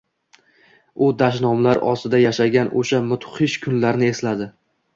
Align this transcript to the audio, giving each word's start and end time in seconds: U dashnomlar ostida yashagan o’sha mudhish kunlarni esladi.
U 1.07 1.09
dashnomlar 1.19 1.81
ostida 1.91 2.23
yashagan 2.23 2.73
o’sha 2.81 3.03
mudhish 3.13 3.61
kunlarni 3.69 4.13
esladi. 4.15 4.53